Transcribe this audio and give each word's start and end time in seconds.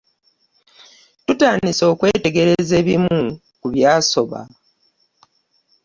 Tutandise 1.25 1.83
okwetegereza 1.91 2.73
ebimu 2.81 3.17
ku 3.59 3.67
byasoba. 3.73 4.39